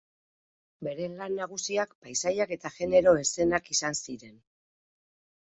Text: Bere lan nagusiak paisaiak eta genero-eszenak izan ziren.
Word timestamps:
Bere 0.87 1.09
lan 1.19 1.35
nagusiak 1.39 1.93
paisaiak 2.07 2.55
eta 2.57 2.73
genero-eszenak 2.79 3.71
izan 3.77 4.01
ziren. 4.07 4.35